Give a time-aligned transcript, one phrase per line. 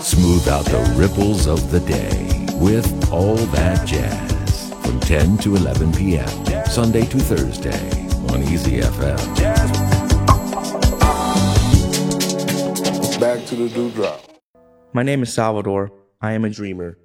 [0.00, 5.92] Smooth out the ripples of the day with All That Jazz from 10 to 11
[5.92, 6.28] p.m.
[6.66, 7.90] Sunday to Thursday
[8.32, 9.18] on Easy FM.
[13.18, 14.20] Back to the dewdrop.
[14.92, 15.90] My name is Salvador.
[16.20, 16.98] I am a dreamer.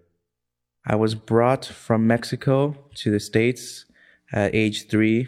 [0.86, 3.86] I was brought from Mexico to the States
[4.31, 5.27] at age three,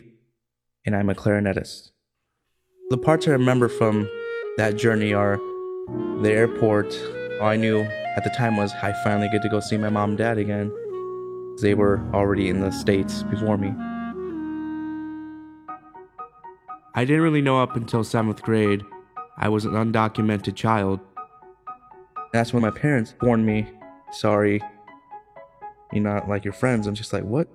[0.86, 1.92] and I'm a clarinetist.
[2.90, 4.10] The parts I remember from
[4.58, 5.40] that journey are
[5.88, 6.94] the airport.
[7.40, 7.82] All I knew
[8.16, 10.72] at the time was I finally get to go see my mom and dad again.
[11.62, 13.74] They were already in the States before me.
[16.94, 18.84] I didn't really know up until seventh grade
[19.38, 21.00] I was an undocumented child.
[22.32, 23.68] That's when my parents warned me,
[24.12, 24.62] sorry,
[25.92, 26.86] you're not like your friends.
[26.86, 27.48] I'm just like, what?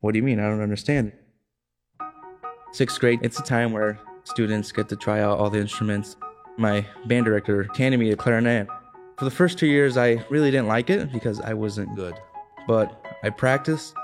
[0.00, 0.40] What do you mean?
[0.40, 1.12] I don't understand.
[2.72, 6.16] Sixth grade, it's a time where students get to try out all the instruments.
[6.60, 8.68] My band director handed me a clarinet.
[9.16, 12.14] For the first two years, I really didn't like it because I wasn't good.
[12.68, 13.94] But I practiced,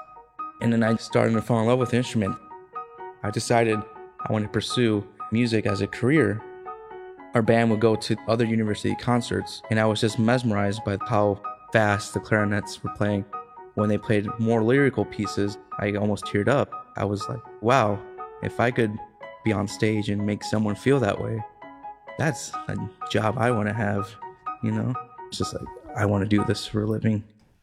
[0.62, 2.34] and then I started to fall in love with the instrument.
[3.22, 3.78] I decided
[4.26, 6.40] I wanted to pursue music as a career.
[7.34, 11.42] Our band would go to other university concerts, and I was just mesmerized by how
[11.74, 13.26] fast the clarinets were playing.
[13.74, 16.70] When they played more lyrical pieces, I almost teared up.
[16.96, 18.00] I was like, wow,
[18.42, 18.96] if I could
[19.44, 21.44] be on stage and make someone feel that way,
[22.18, 22.74] that's a
[23.10, 24.06] job I want to have,
[24.62, 24.94] you know?
[25.30, 27.22] It's just like, I want to do this for a living.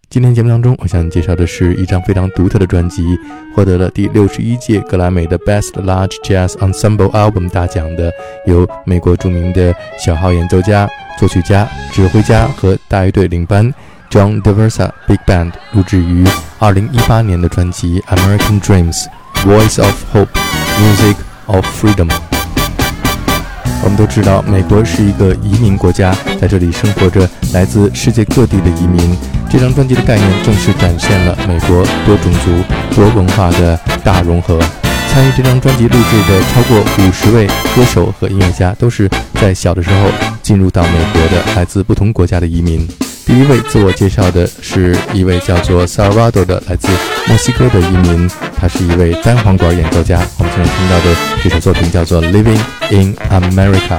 [0.10, 3.18] 今天节目当中，我想介绍的是一张非常独特的专辑，
[3.56, 8.12] 获得了第六十一届格莱美的 Best Large Jazz Ensemble Album 大奖的，
[8.46, 13.74] 由美国著名的小号演奏家、作曲家、指挥家和大乐队领班
[14.12, 16.24] John Daversa Big Band 录制于
[16.60, 19.08] 二零一八年的专辑《American Dreams:
[19.38, 20.30] Voice of Hope,
[20.78, 21.16] Music
[21.48, 22.08] of Freedom》。
[23.84, 29.14] 我们都知道，美国是一个移民国家，在这里生活着来自世界各地的移民。
[29.50, 34.58] 这张专辑的概念正是展现了美国多种族、多文化的大融合。
[35.12, 37.46] 参与这张专辑录制的超过五十位
[37.76, 40.10] 歌手和音乐家，都是在小的时候
[40.42, 42.88] 进入到美国的来自不同国家的移民。
[43.26, 46.90] 第一位自我介绍的是一位叫做 Salvado 的来自
[47.28, 50.22] 墨西哥的移民，他是一位单簧管演奏家。
[50.38, 52.60] 我们现在听到的这首作品叫做《Living
[52.92, 53.98] in America》。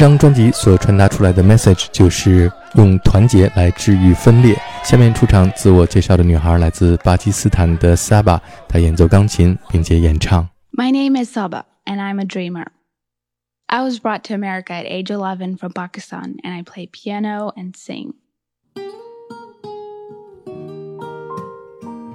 [0.00, 4.56] 张专辑所传达出来的 message 就是用团结来治愈分裂。
[4.84, 10.48] 下面出场自我介绍的女孩来自巴基斯坦的 Saba，她演奏钢琴并且演唱。
[10.72, 12.66] My name is Saba, and I'm a dreamer.
[13.68, 17.74] I was brought to America at age 11 from Pakistan, and I play piano and
[17.76, 18.14] sing.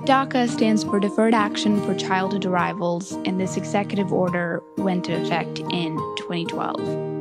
[0.05, 5.59] DACA stands for Deferred Action for Childhood Arrivals, and this executive order went into effect
[5.71, 7.14] in 2012.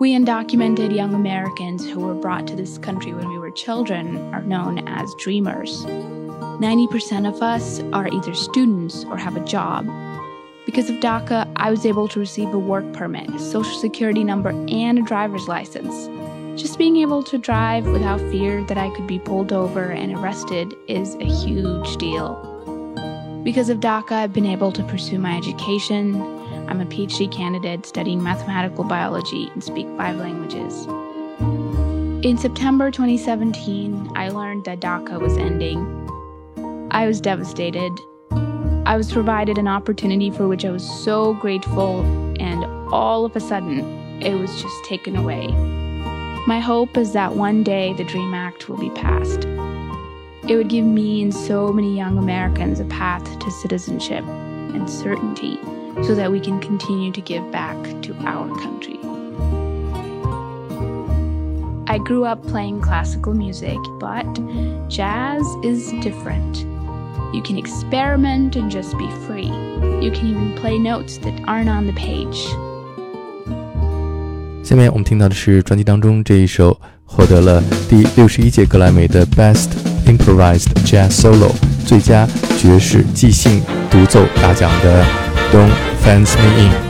[0.00, 4.42] We undocumented young Americans who were brought to this country when we were children are
[4.42, 5.84] known as dreamers.
[5.84, 9.86] 90% of us are either students or have a job.
[10.66, 14.50] Because of DACA, I was able to receive a work permit, a social security number,
[14.68, 16.08] and a driver's license.
[16.60, 20.74] Just being able to drive without fear that I could be pulled over and arrested
[20.88, 22.34] is a huge deal.
[23.44, 26.33] Because of DACA, I've been able to pursue my education.
[26.68, 30.86] I'm a PhD candidate studying mathematical biology and speak five languages.
[32.24, 35.84] In September 2017, I learned that DACA was ending.
[36.90, 37.92] I was devastated.
[38.86, 42.00] I was provided an opportunity for which I was so grateful,
[42.40, 43.80] and all of a sudden,
[44.22, 45.48] it was just taken away.
[46.46, 49.44] My hope is that one day the DREAM Act will be passed.
[50.48, 55.58] It would give me and so many young Americans a path to citizenship and certainty
[56.03, 58.99] so that we can continue to give back to our country.
[61.87, 64.27] I grew up playing classical music, but
[64.89, 66.65] jazz is different.
[67.33, 69.51] You can experiment and just be free.
[69.99, 72.47] You can even play notes that aren't on the page.
[74.63, 77.59] 下面我们听到的是专辑当中这一首获得了
[77.89, 79.69] 第六十一届格莱美的 Best
[80.05, 81.51] Improvised Jazz Solo
[81.87, 82.27] 最佳
[82.59, 85.22] 爵士即兴独奏大奖的
[85.54, 85.70] Don't
[86.02, 86.83] Fence Me In。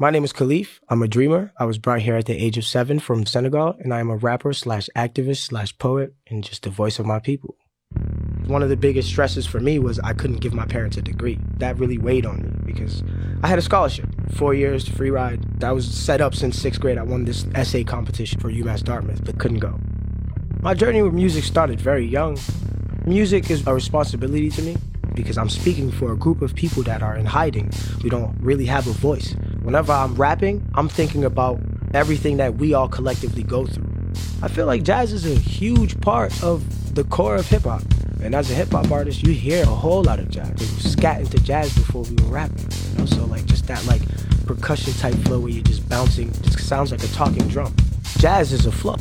[0.00, 0.78] My name is Khalif.
[0.88, 1.52] I'm a dreamer.
[1.58, 4.16] I was brought here at the age of seven from Senegal, and I am a
[4.16, 7.56] rapper slash activist slash poet and just the voice of my people.
[8.46, 11.40] One of the biggest stresses for me was I couldn't give my parents a degree.
[11.56, 13.02] That really weighed on me because
[13.42, 15.42] I had a scholarship, four years to free ride.
[15.58, 16.96] That was set up since sixth grade.
[16.96, 19.80] I won this essay competition for UMass Dartmouth, but couldn't go.
[20.60, 22.38] My journey with music started very young.
[23.04, 24.76] Music is a responsibility to me
[25.16, 27.72] because I'm speaking for a group of people that are in hiding.
[28.04, 29.34] We don't really have a voice.
[29.67, 31.59] Whenever I'm rapping, I'm thinking about
[31.93, 33.89] everything that we all collectively go through.
[34.41, 36.61] I feel like jazz is a huge part of
[36.95, 37.81] the core of hip hop.
[38.21, 40.51] And as a hip hop artist, you hear a whole lot of jazz.
[40.59, 42.67] We scat into jazz before we were rapping.
[42.91, 44.01] You know, so like just that like
[44.45, 47.73] percussion type flow where you're just bouncing, just sounds like a talking drum.
[48.17, 48.97] Jazz is a flow.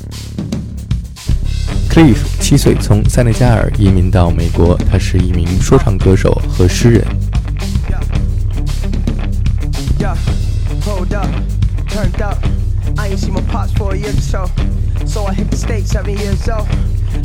[1.88, 7.25] Cliff 七岁从塞内加尔移民到美国，他是一名说唱歌手和诗人。
[13.07, 14.49] I ain't seen my pops for a year or so.
[15.05, 16.67] So I hit the States seven years old.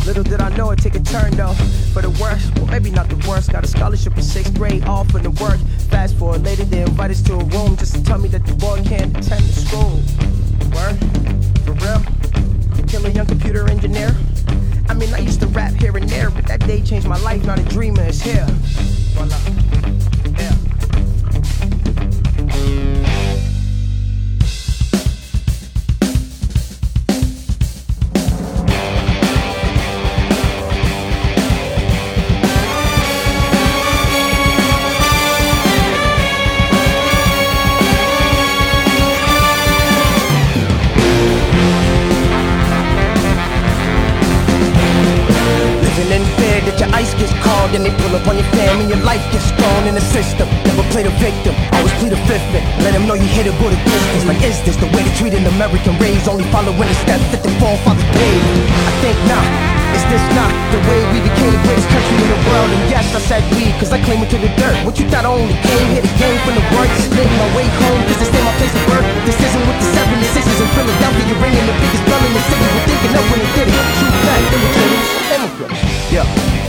[0.06, 1.54] Little did I know it'd take a turn though.
[1.92, 3.50] For the worst, well maybe not the worst.
[3.50, 5.58] Got a scholarship in sixth grade, all for the work.
[5.90, 8.54] Fast forward later, they invite us to a room just to tell me that the
[8.54, 9.98] boy can't attend the school.
[10.74, 10.96] Word?
[11.64, 12.86] For real?
[12.86, 14.14] Kill a young computer engineer?
[14.88, 17.44] I mean, I used to rap here and there, but that day changed my life.
[17.44, 18.46] Now the dreamer is here.
[19.14, 20.21] Voila.
[52.84, 54.24] Let them know you hit it with distance.
[54.28, 56.28] Like, is this the way to treat an American race?
[56.28, 58.68] Only following the steps that the forefathers paved.
[58.84, 59.72] I think not.
[59.96, 62.68] Is this not the way we became the greatest country in the world?
[62.72, 64.76] And yes, I said we, cause I claim it to the dirt.
[64.88, 66.88] What you thought I only came here to gain from the work?
[67.12, 69.04] Making my way home, cause this ain't my place of birth.
[69.28, 71.24] This isn't with the 76ers in Philadelphia.
[71.28, 72.66] You're ringing the biggest bell in the city.
[72.72, 73.76] We're thinking up when they did it.
[74.00, 75.80] True fact, imitators, immigrants.
[76.08, 76.61] Yeah.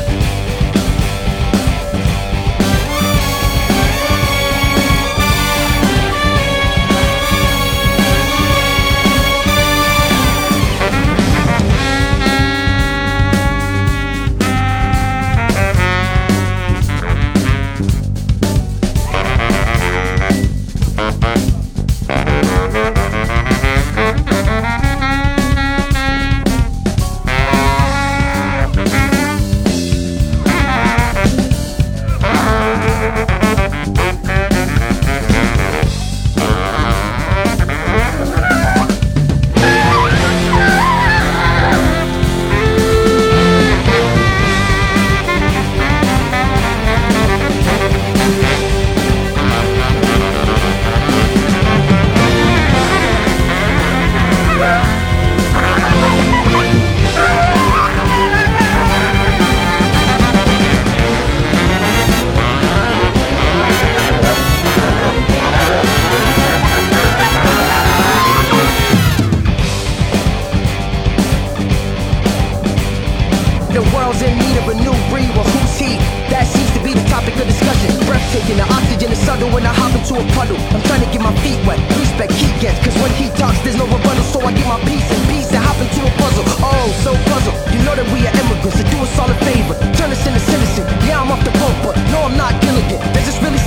[78.43, 80.59] taking the oxygen is subtle when I hop into a puddle.
[80.75, 81.79] I'm trying to get my feet wet.
[81.95, 84.23] Respect he gets, cause when he talks, there's no rebuttal.
[84.27, 86.43] So I get my piece and peace and hop into a puzzle.
[86.59, 87.55] Oh, so puzzled.
[87.71, 89.75] You know that we are immigrants, so do us all a favor.
[89.95, 90.87] Turn us into citizens.
[91.07, 92.99] Yeah, I'm off the boat, but no, I'm not Gilligan.
[93.15, 93.62] This really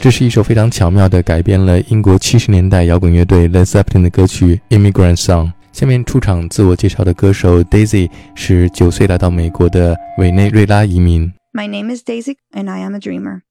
[0.00, 5.46] 这是一首非常巧妙的改编了英国七十年代摇滚乐队 Led Zeppelin 的歌曲《Immigrant Song》。
[5.72, 11.32] 下面出场自我介绍的歌手 Daisy 是九岁来到美国的委内瑞拉移民。
[11.52, 13.42] My name is Daisy and I am a dreamer.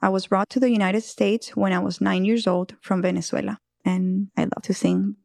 [0.00, 3.58] I was brought to the United States when I was nine years old from Venezuela,
[3.84, 5.16] and I love to sing.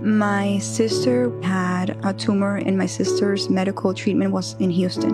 [0.00, 5.12] My sister had a tumor, and my sister's medical treatment was in Houston.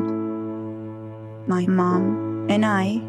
[1.49, 3.01] My mom and I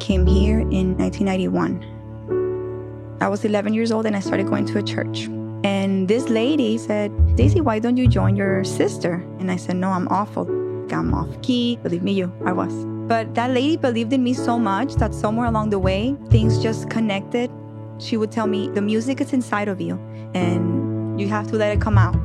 [0.00, 3.18] came here in 1991.
[3.20, 5.28] I was 11 years old and I started going to a church.
[5.62, 9.22] And this lady said, Daisy, why don't you join your sister?
[9.38, 10.48] And I said, No, I'm awful.
[10.90, 11.78] I'm off key.
[11.82, 12.72] Believe me, you, I was.
[13.06, 16.88] But that lady believed in me so much that somewhere along the way, things just
[16.88, 17.50] connected.
[17.98, 20.00] She would tell me, The music is inside of you
[20.34, 22.16] and you have to let it come out.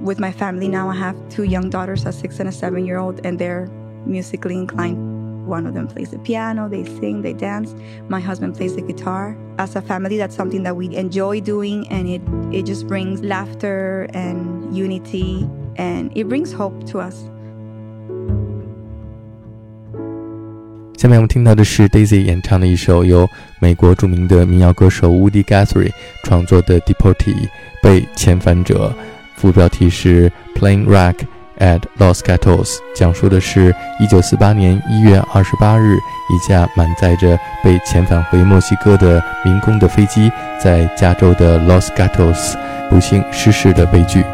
[0.00, 2.98] With my family now, I have two young daughters, a six and a seven year
[2.98, 3.66] old, and they're
[4.06, 5.07] musically inclined.
[5.48, 7.74] One of them plays the piano, they sing, they dance.
[8.06, 9.34] My husband plays the guitar.
[9.56, 12.20] As a family, that's something that we enjoy doing and it,
[12.52, 17.16] it just brings laughter and unity and it brings hope to us.
[20.98, 23.26] 下面我们听到的是 Daisy 演唱的一首由
[23.58, 25.92] 美国著名的民谣歌手 Woody Guthrie
[26.24, 27.34] 创作的《Deportee》，
[27.82, 28.92] 被遣返者，
[29.36, 31.14] 副标题是 Plane Wreck。
[31.58, 40.30] At Los Gatos，讲述的是1948年1月28日，一架满载着被遣返回墨西哥的民工的飞机
[40.62, 42.54] 在加州的 Los Gatos
[42.88, 44.24] 不幸失事的悲剧。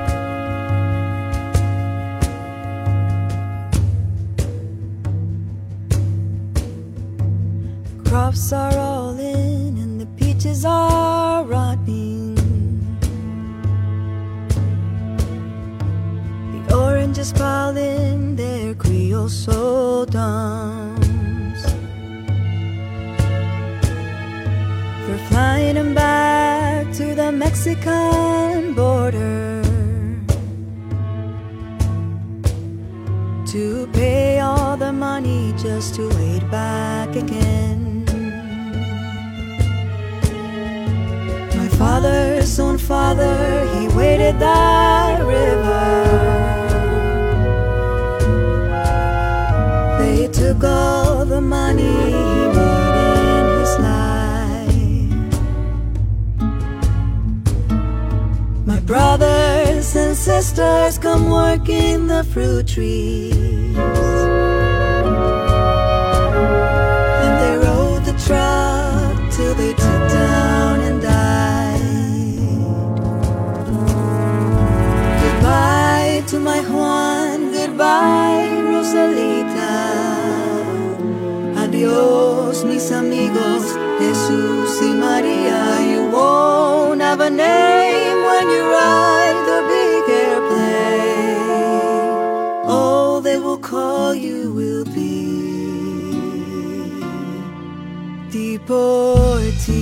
[33.55, 38.05] To pay all the money just to wait back again.
[41.57, 43.37] My father's own father,
[43.79, 46.04] he waded that river.
[60.55, 63.35] Sisters come work in the fruit trees.
[67.25, 71.81] And they rode the truck till they took down and died.
[75.23, 79.75] Goodbye to my Juan, goodbye Rosalita.
[81.63, 83.65] Adios, mis amigos,
[83.99, 85.81] Jesus y Maria.
[85.91, 87.74] You won't have a name
[93.65, 95.25] call you will be
[98.31, 99.81] deportee.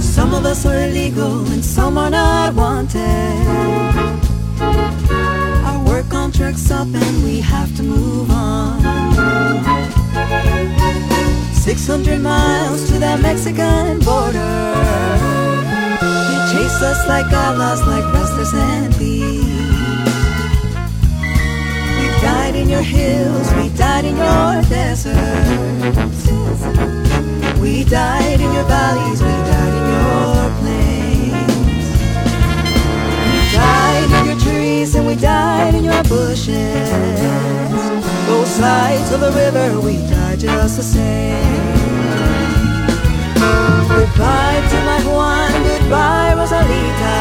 [0.00, 3.00] Some of us are illegal and some are not wanted.
[4.60, 9.93] Our work contract's up and we have to move on.
[11.64, 14.52] 600 miles to the Mexican border.
[16.28, 19.48] They chase us like outlaws, like restless and thieves.
[21.98, 26.28] We died in your hills, we died in your deserts.
[27.58, 31.86] We died in your valleys, we died in your plains.
[33.32, 36.90] We died in your trees and we died in your bushes.
[38.26, 40.13] Both sides of the river, we died
[40.44, 41.74] just the same.
[43.88, 47.16] Goodbye to my Juan, goodbye Rosalita.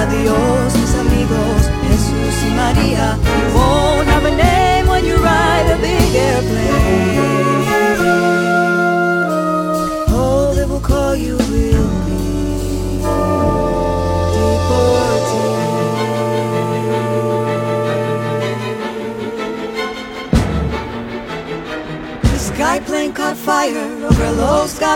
[0.00, 3.06] Adios, mis amigos, Jesus y Maria.
[3.40, 7.56] You won't have a name when you ride a big airplane.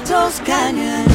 [0.00, 1.06] Gatos Canyon.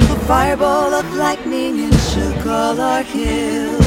[0.00, 3.86] A fireball of lightning and shook all our hills.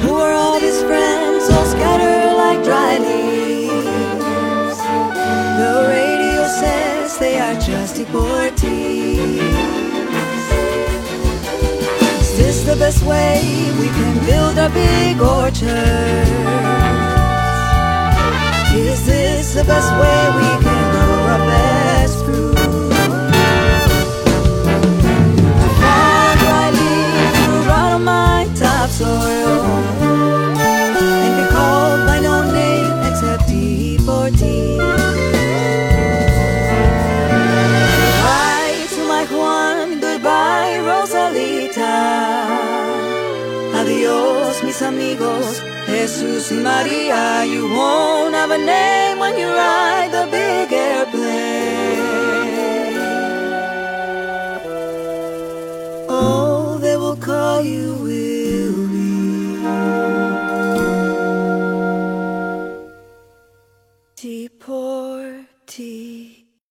[0.00, 4.78] Who are all these friends all scattered like dry leaves?
[5.60, 9.42] The radio says they are just deportees.
[12.22, 13.42] Is this the best way
[13.78, 17.15] we can build a big orchard?
[19.56, 20.65] The best way we